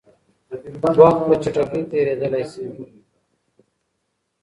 [0.99, 2.65] وخت په چټکۍ تېرېدلی شي.